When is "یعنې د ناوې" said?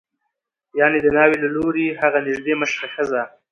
0.79-1.37